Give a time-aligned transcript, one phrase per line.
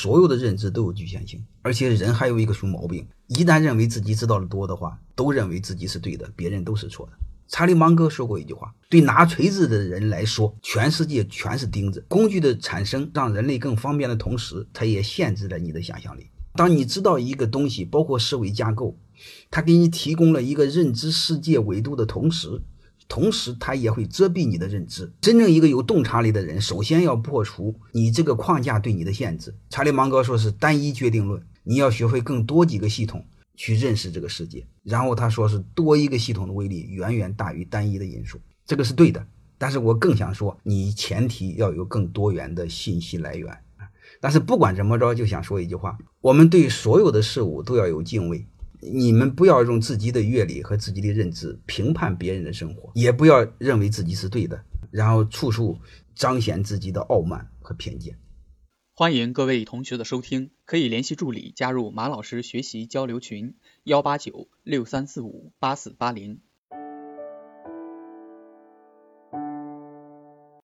[0.00, 3.04] 所有的认知都有局限性，而且人还有一个什么毛病？
[3.26, 7.12] 一旦认为自己知道的多的话，都认为自己是对的，别人都是错的。
[7.48, 12.04] 查理芒格说过一句话：“对拿锤子的人来说，全世界全是钉子。
[12.06, 16.28] 工具的产生让人类更方便的同时，它也限制了你的想象力。
[16.54, 18.96] 当你知道一个东西，包括思维架构，
[19.50, 22.60] 它给你提供了一个认知世界维度的同时，
[23.08, 25.10] 同时它也会遮蔽你的认知。
[25.20, 29.54] 真正一个有洞察力的人，首先要破除你这个框架对你的限制。
[29.70, 33.24] 查理芒格说是单一决定论，你要学会更多几个系统。”
[33.60, 39.26] 去认识这个世界，然后他说是多一个系统的威力远远大于单一的因素，这个是对的。
[39.58, 43.58] 但是我更想说，你前提要有更多元的信息来源
[44.20, 48.46] 但是不管怎么着，就想说一句话：我们对所有的事物都要有敬畏。
[48.80, 55.78] 你们不要用自己的阅历和自己的认知评判别人的生活，也不要认为自己是对的，然后处处
[56.14, 58.18] 彰显自己的傲慢和偏见。
[58.94, 63.54] 欢迎各位同学的收听，可以联系助理加入马老师学习交流群：
[63.84, 66.40] 幺八九六三四五八四八零。